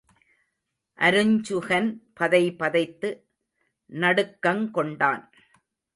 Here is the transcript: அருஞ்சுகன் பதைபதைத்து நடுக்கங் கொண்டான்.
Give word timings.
அருஞ்சுகன் 0.99 1.89
பதைபதைத்து 2.19 3.09
நடுக்கங் 3.89 4.65
கொண்டான். 4.71 5.23